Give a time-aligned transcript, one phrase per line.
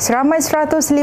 [0.00, 0.96] Seramai 150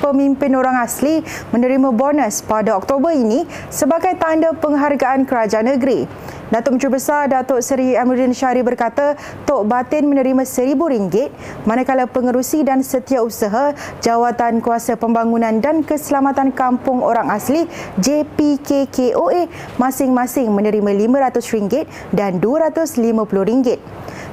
[0.00, 1.20] pemimpin orang asli
[1.52, 6.08] menerima bonus pada Oktober ini sebagai tanda penghargaan kerajaan negeri.
[6.48, 9.12] Datuk Menteri Besar Datuk Seri Amiruddin Syari berkata
[9.44, 11.28] Tok Batin menerima RM1,000
[11.68, 17.68] manakala pengerusi dan setiausaha Jawatan Kuasa Pembangunan dan Keselamatan Kampung Orang Asli
[18.00, 21.84] JPKKOA masing-masing menerima RM500
[22.16, 23.76] dan RM250.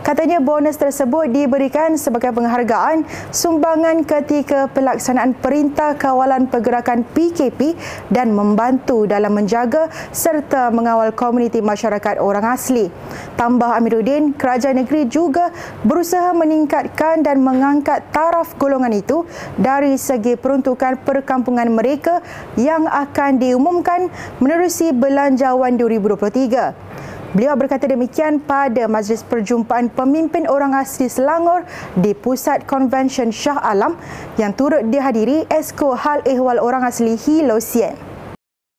[0.08, 7.76] Katanya bonus tersebut diberikan sebagai penghargaan sumbangan ketika pelaksanaan Perintah Kawalan Pergerakan PKP
[8.08, 12.88] dan membantu dalam menjaga serta mengawal komuniti masyarakat orang asli.
[13.36, 15.52] Tambah Amiruddin, kerajaan negeri juga
[15.84, 19.28] berusaha meningkatkan dan mengangkat taraf golongan itu
[19.60, 22.24] dari segi peruntukan perkampungan mereka
[22.56, 24.08] yang akan diumumkan
[24.40, 26.97] menerusi Belanjawan 2023.
[27.36, 31.68] Beliau berkata demikian pada majlis perjumpaan pemimpin orang asli Selangor
[32.00, 34.00] di Pusat Konvensyen Shah Alam
[34.40, 38.00] yang turut dihadiri Esko Hal Ehwal Orang Asli Hilo Sien.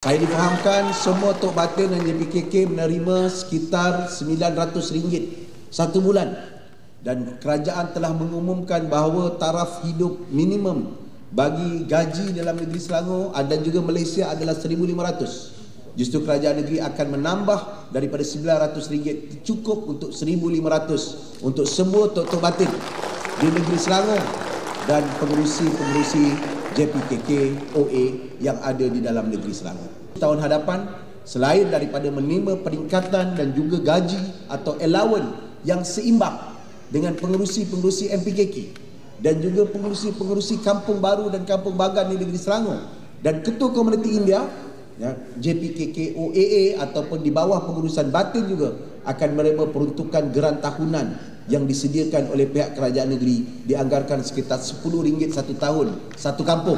[0.00, 4.80] Saya difahamkan semua Tok Batin dan JPKK menerima sekitar RM900
[5.68, 6.32] satu bulan
[7.04, 10.96] dan kerajaan telah mengumumkan bahawa taraf hidup minimum
[11.36, 16.00] bagi gaji dalam negeri Selangor dan juga Malaysia adalah RM1,500.
[16.00, 22.70] Justru kerajaan negeri akan menambah daripada RM900 cukup untuk RM1,500 untuk semua tok-tok batin
[23.38, 24.20] di negeri Selangor
[24.84, 26.24] dan pengurusi-pengurusi
[26.76, 27.30] JPKK
[27.76, 28.04] OA
[28.38, 29.90] yang ada di dalam negeri Selangor.
[30.18, 30.88] Tahun hadapan,
[31.24, 36.36] selain daripada menerima peningkatan dan juga gaji atau allowance yang seimbang
[36.88, 38.56] dengan pengurusi-pengurusi MPKK
[39.20, 42.80] dan juga pengurusi-pengurusi kampung baru dan kampung bagan di negeri Selangor
[43.20, 44.46] dan ketua komuniti India
[44.98, 48.74] ya, JPKK OAA ataupun di bawah pengurusan batin juga
[49.06, 51.06] akan menerima peruntukan geran tahunan
[51.48, 56.76] yang disediakan oleh pihak kerajaan negeri dianggarkan sekitar RM10 satu tahun satu kampung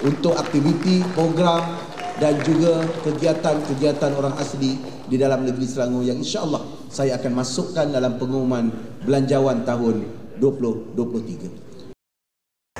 [0.00, 1.76] untuk aktiviti program
[2.18, 4.74] dan juga kegiatan-kegiatan orang asli
[5.06, 8.72] di dalam negeri Selangor yang insya-Allah saya akan masukkan dalam pengumuman
[9.06, 10.02] belanjawan tahun
[10.42, 11.67] 2023.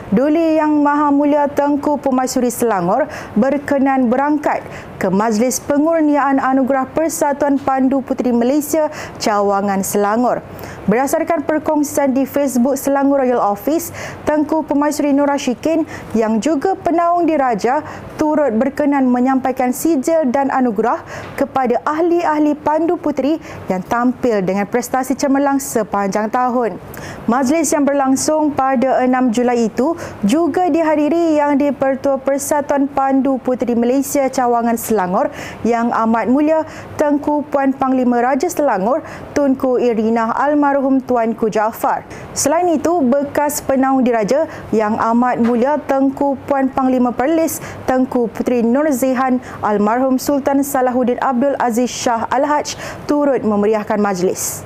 [0.09, 4.65] Duli Yang Maha Mulia Tengku Pemaisuri Selangor berkenan berangkat
[4.97, 8.89] ke Majlis Pengurniaan Anugerah Persatuan Pandu Puteri Malaysia
[9.21, 10.41] Cawangan Selangor.
[10.89, 13.93] Berdasarkan perkongsian di Facebook Selangor Royal Office,
[14.25, 15.85] Tengku Pemaisuri Nur Rashikin
[16.17, 17.85] yang juga penaung diraja
[18.17, 21.05] turut berkenan menyampaikan sijil dan anugerah
[21.37, 23.37] kepada ahli-ahli pandu puteri
[23.69, 26.81] yang tampil dengan prestasi cemerlang sepanjang tahun.
[27.29, 34.25] Majlis yang berlangsung pada 6 Julai itu juga dihadiri yang di-Pertua Persatuan Pandu Puteri Malaysia
[34.27, 35.31] Cawangan Selangor
[35.63, 36.65] yang amat mulia
[36.97, 39.05] Tengku Puan Panglima Raja Selangor
[39.37, 42.07] Tunku Irina Almarhum almarhum Tuanku Jaafar.
[42.33, 48.89] Selain itu, bekas penaung diraja yang amat mulia Tengku Puan Panglima Perlis, Tengku Puteri Nur
[48.95, 52.79] Zihan, almarhum Sultan Salahuddin Abdul Aziz Shah Al-Haj
[53.11, 54.63] turut memeriahkan majlis.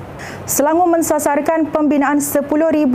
[0.47, 2.47] Selangor mensasarkan pembinaan 10,000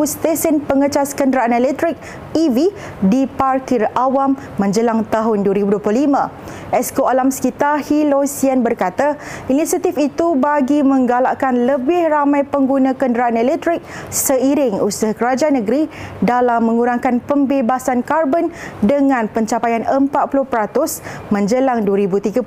[0.04, 1.96] stesen pengecas kenderaan elektrik
[2.38, 2.70] EV
[3.02, 6.70] di parkir awam menjelang tahun 2025.
[6.70, 9.18] Esko Alam Sekitar Hilo Sian berkata,
[9.50, 13.82] inisiatif itu bagi menggalakkan lebih ramai pengguna kenderaan elektrik
[14.14, 15.90] seiring usaha kerajaan negeri
[16.22, 18.52] dalam mengurangkan pembebasan karbon
[18.84, 22.44] dengan pencapaian 40% menjelang 2030.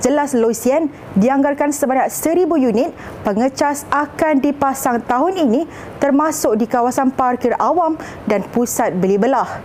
[0.00, 2.90] Jelas Losian dianggarkan sebanyak 1000 unit
[3.24, 5.64] pengecas akan dipasang tahun ini
[6.00, 7.96] termasuk di kawasan parkir awam
[8.28, 9.62] dan pusat beli belah.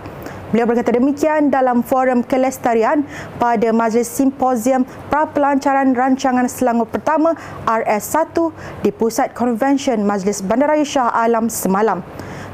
[0.52, 3.08] Beliau berkata demikian dalam forum kelestarian
[3.40, 7.32] pada majlis simposium pra-pelancaran rancangan Selangor pertama
[7.64, 8.52] RS1
[8.84, 12.04] di Pusat Konvensyen Majlis Bandaraya Shah Alam semalam.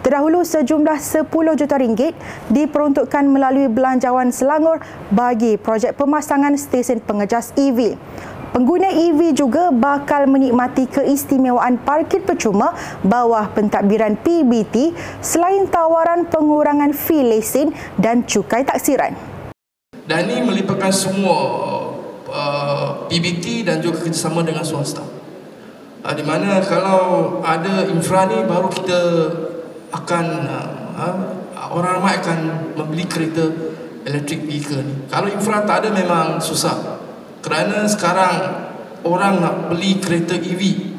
[0.06, 1.26] Terdahulu sejumlah 10
[1.58, 2.14] juta ringgit
[2.54, 4.78] diperuntukkan melalui belanjawan Selangor
[5.10, 7.98] bagi projek pemasangan stesen pengejas EV.
[8.48, 12.72] Pengguna EV juga bakal menikmati keistimewaan parkir percuma
[13.04, 19.12] bawah pentadbiran PBT selain tawaran pengurangan fee lesen dan cukai taksiran.
[20.08, 21.36] Dan ini melibatkan semua
[22.32, 25.04] uh, PBT dan juga kerjasama dengan swasta.
[26.00, 29.00] Uh, di mana kalau ada infra ni baru kita
[29.92, 31.04] akan uh,
[31.52, 32.38] uh, orang ramai akan
[32.80, 33.44] membeli kereta
[34.08, 35.04] elektrik vehicle ni.
[35.12, 36.97] Kalau infra tak ada memang susah
[37.48, 38.34] kerana sekarang
[39.08, 40.92] orang nak beli kereta EV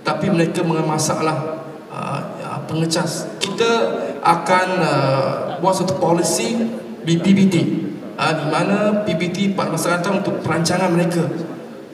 [0.00, 1.60] tapi mereka mengalami masalah
[1.92, 3.28] uh, pengecas.
[3.36, 6.56] Kita akan uh, buat satu policy
[7.04, 7.54] BPBT
[8.16, 11.28] uh, di mana PBT pada masa datang untuk perancangan mereka.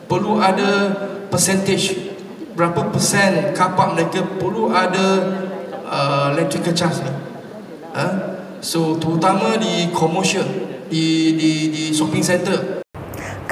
[0.06, 0.94] Perlu ada
[1.26, 2.14] percentage.
[2.54, 5.34] Berapa persen kapak mereka perlu ada
[5.82, 7.02] uh, electrical charge.
[7.90, 10.48] Uh, So terutama di commercial,
[10.88, 12.75] di di di shopping center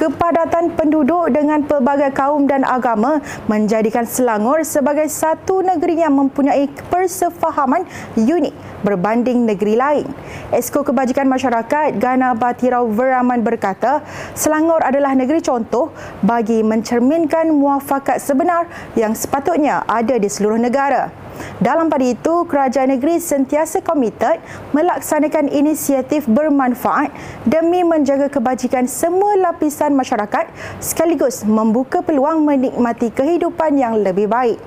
[0.05, 3.17] kepadatan penduduk dengan pelbagai kaum dan agama
[3.49, 8.53] menjadikan Selangor sebagai satu negeri yang mempunyai persefahaman unik
[8.85, 10.05] berbanding negeri lain.
[10.53, 14.05] Esko Kebajikan Masyarakat Gana Batirau Veraman berkata,
[14.37, 15.89] Selangor adalah negeri contoh
[16.21, 21.24] bagi mencerminkan muafakat sebenar yang sepatutnya ada di seluruh negara.
[21.55, 24.43] Dalam pada itu, kerajaan negeri sentiasa komited
[24.75, 27.15] melaksanakan inisiatif bermanfaat
[27.47, 30.51] demi menjaga kebajikan semua lapisan masyarakat
[30.83, 34.59] sekaligus membuka peluang menikmati kehidupan yang lebih baik.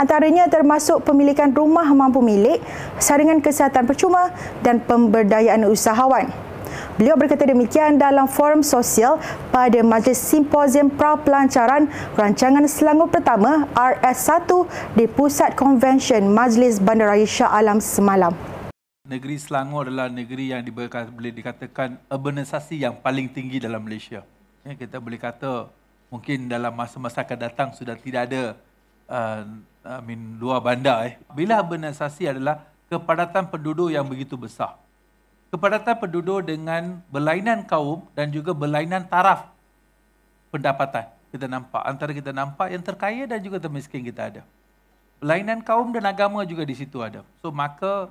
[0.00, 2.64] Antaranya termasuk pemilikan rumah mampu milik,
[2.96, 4.32] saringan kesihatan percuma
[4.64, 6.49] dan pemberdayaan usahawan.
[7.00, 9.16] Beliau berkata demikian dalam forum sosial
[9.48, 14.44] pada Majlis Simposium Pra Pelancaran Rancangan Selangor Pertama RS1
[15.00, 18.36] di Pusat Konvensyen Majlis Bandaraya Shah Alam semalam.
[19.08, 20.60] Negeri Selangor adalah negeri yang
[21.08, 24.20] boleh dikatakan urbanisasi yang paling tinggi dalam Malaysia.
[24.60, 25.72] Ya, kita boleh kata
[26.12, 28.60] mungkin dalam masa-masa akan datang sudah tidak ada
[29.08, 29.48] uh,
[29.88, 31.08] I mean, dua bandar.
[31.08, 31.14] Eh.
[31.32, 32.60] Bila urbanisasi adalah
[32.92, 34.76] kepadatan penduduk yang begitu besar
[35.50, 39.50] kepadatan penduduk dengan berlainan kaum dan juga berlainan taraf
[40.54, 41.10] pendapatan.
[41.30, 44.42] Kita nampak antara kita nampak yang terkaya dan juga termiskin kita ada.
[45.22, 47.22] Berlainan kaum dan agama juga di situ ada.
[47.38, 48.10] So maka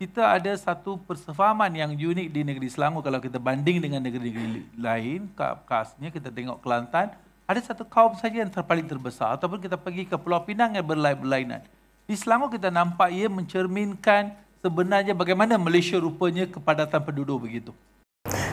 [0.00, 5.28] kita ada satu persefahaman yang unik di negeri Selangor kalau kita banding dengan negeri-negeri lain.
[5.66, 7.12] Khasnya kita tengok Kelantan,
[7.44, 11.60] ada satu kaum saja yang terpaling terbesar ataupun kita pergi ke Pulau Pinang yang berlainan.
[12.08, 17.72] Di Selangor kita nampak ia mencerminkan sebenarnya bagaimana Malaysia rupanya kepadatan penduduk begitu.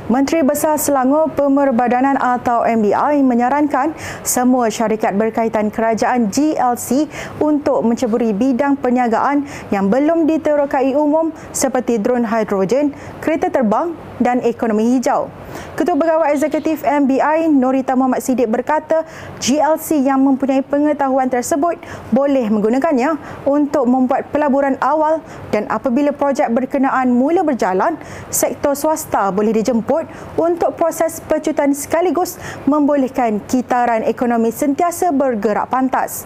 [0.08, 3.92] Menteri Besar Selangor Pemerbadanan atau MBI menyarankan
[4.24, 7.12] semua syarikat berkaitan kerajaan GLC
[7.44, 14.98] untuk menceburi bidang perniagaan yang belum diterokai umum seperti drone hidrogen, kereta terbang dan ekonomi
[14.98, 15.30] hijau.
[15.78, 19.06] Ketua Pegawai Eksekutif MBI Norita Muhammad Siddiq berkata
[19.38, 21.78] GLC yang mempunyai pengetahuan tersebut
[22.10, 25.22] boleh menggunakannya untuk membuat pelaburan awal
[25.54, 27.96] dan apabila projek berkenaan mula berjalan,
[28.34, 36.26] sektor swasta boleh dijemput untuk proses pecutan sekaligus membolehkan kitaran ekonomi sentiasa bergerak pantas.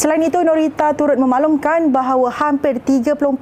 [0.00, 3.36] Selain itu, Norita turut memaklumkan bahawa hampir 34%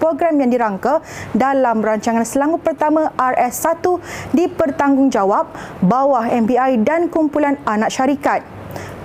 [0.00, 1.04] program yang dirangka
[1.36, 4.00] dalam rancangan Selangor Pertama RS1
[4.32, 5.52] dipertanggungjawab
[5.84, 8.40] bawah MBI dan kumpulan anak syarikat.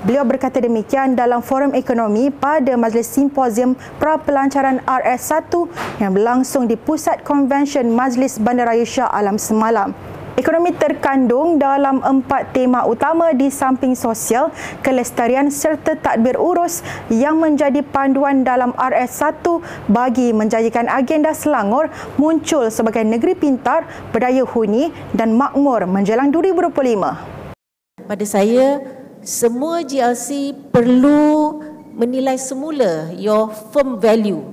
[0.07, 5.51] Beliau berkata demikian dalam forum ekonomi pada Majlis Simposium Pra-Pelancaran RS1
[6.00, 9.92] yang berlangsung di Pusat Konvensyen Majlis Bandaraya Shah Alam semalam.
[10.38, 14.54] Ekonomi terkandung dalam empat tema utama di samping sosial,
[14.86, 19.42] kelestarian serta tadbir urus yang menjadi panduan dalam RS1
[19.89, 21.89] bagi menjadikan agenda Selangor
[22.22, 28.06] muncul sebagai negeri pintar, berdaya huni dan makmur menjelang 2025.
[28.06, 28.86] Pada saya,
[29.25, 31.66] semua GLC perlu
[31.98, 34.45] menilai semula your firm value,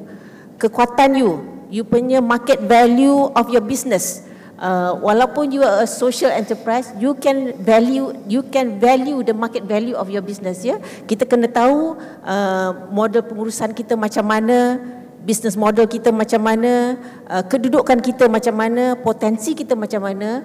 [0.57, 4.25] kekuatan you, you punya market value of your business
[4.65, 9.69] uh, walaupun you are a social enterprise you can value you can value the market
[9.69, 10.81] value of your business ya.
[11.05, 14.81] Kita kena tahu uh, model pengurusan kita macam mana
[15.25, 16.97] business model kita macam mana
[17.29, 20.43] uh, kedudukan kita macam mana potensi kita macam mana.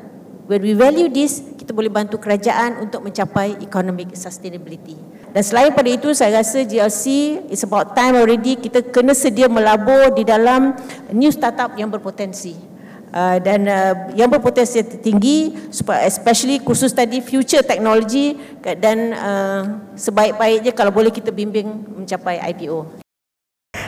[0.49, 4.97] When we value this kita boleh bantu kerajaan untuk mencapai economic sustainability.
[5.29, 7.05] Dan selain pada itu saya rasa GLC
[7.53, 10.73] is about time already kita kena sedia melabur di dalam
[11.13, 12.68] new startup yang berpotensi
[13.09, 15.57] Uh, dan uh, yang berpotensi tinggi
[16.05, 19.61] especially khusus tadi future technology dan uh,
[19.97, 21.65] sebaik-baiknya kalau boleh kita bimbing
[21.97, 23.01] mencapai IPO.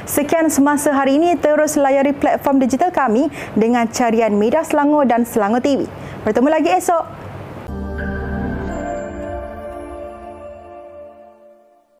[0.10, 5.62] Sekian semasa hari ini terus layari platform digital kami dengan carian Media Selangor dan Selangor
[5.62, 5.86] TV.
[6.26, 7.21] Bertemu lagi esok.